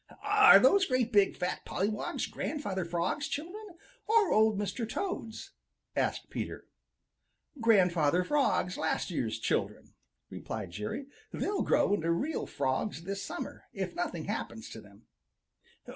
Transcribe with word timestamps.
"Are 0.23 0.57
those 0.59 0.87
great 0.87 1.11
big 1.11 1.37
fat 1.37 1.63
pollywogs 1.63 2.25
Grandfather 2.25 2.85
Frog's 2.85 3.27
children, 3.27 3.77
or 4.07 4.33
Old 4.33 4.57
Mr. 4.57 4.89
Toad's?" 4.89 5.51
asked 5.95 6.31
Peter. 6.31 6.65
"Grandfather 7.59 8.23
Frog's 8.23 8.77
last 8.79 9.11
year's 9.11 9.37
children," 9.37 9.93
replied 10.31 10.71
Jerry. 10.71 11.05
"They'll 11.31 11.61
grow 11.61 11.93
into 11.93 12.09
real 12.11 12.47
Frogs 12.47 13.03
this 13.03 13.21
summer, 13.23 13.65
if 13.73 13.93
nothing 13.93 14.25
happens 14.25 14.71
to 14.71 14.81
them." 14.81 15.05